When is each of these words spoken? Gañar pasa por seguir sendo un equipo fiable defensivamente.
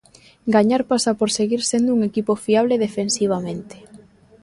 Gañar 0.55 0.81
pasa 0.91 1.11
por 1.19 1.29
seguir 1.37 1.61
sendo 1.71 1.89
un 1.97 2.01
equipo 2.09 2.33
fiable 2.45 2.81
defensivamente. 2.85 3.75